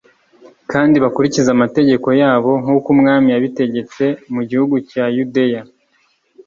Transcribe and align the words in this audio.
kandi 0.71 0.95
bakurikize 1.03 1.49
amategeko 1.55 2.07
yabo 2.21 2.51
nk'uko 2.61 2.87
umwami 2.95 3.27
yabitegetse 3.31 4.05
mu 4.33 4.41
gihugu 4.49 4.75
cya 4.89 5.05
yudeya 5.15 5.61